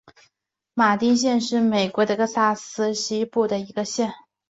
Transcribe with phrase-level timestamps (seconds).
[0.73, 4.11] 马丁县是美国德克萨斯州西部的一个县。